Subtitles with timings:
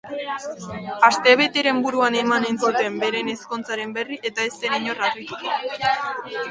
[1.09, 5.59] Astebeteren buruan emanen zuten beren ezkontzaren berri, eta ez zen inor harrituko.